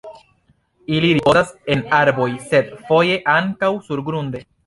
[0.99, 4.43] Ili ripozas en arboj sed foje ankaŭ surgrunde.